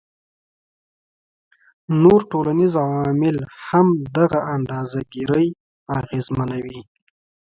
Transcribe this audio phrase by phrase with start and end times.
[2.01, 5.47] نور ټولنیز عوامل هم دغه اندازه ګيرۍ
[5.99, 6.79] اغیزمنوي